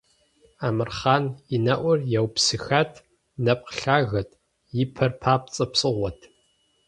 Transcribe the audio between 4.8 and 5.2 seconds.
и пэр